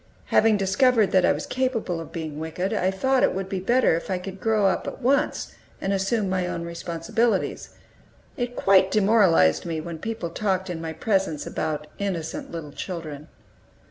Having 0.33 0.57
discovered 0.57 1.11
that 1.11 1.25
I 1.25 1.31
was 1.31 1.45
capable 1.45 1.99
of 1.99 2.11
being 2.11 2.39
wicked, 2.39 2.73
I 2.73 2.89
thought 2.89 3.21
it 3.21 3.35
would 3.35 3.47
be 3.47 3.59
better 3.59 3.95
if 3.95 4.09
I 4.09 4.17
could 4.17 4.39
grow 4.41 4.65
up 4.65 4.87
at 4.87 4.99
once, 4.99 5.53
and 5.79 5.93
assume 5.93 6.27
my 6.27 6.47
own 6.47 6.63
responsibilities. 6.65 7.69
It 8.35 8.55
quite 8.55 8.89
demoralized 8.89 9.63
me 9.63 9.79
when 9.79 9.99
people 9.99 10.31
talked 10.31 10.71
in 10.71 10.81
my 10.81 10.91
presence 10.93 11.45
about 11.45 11.85
"innocent 11.99 12.51
little 12.51 12.71
children." 12.71 13.27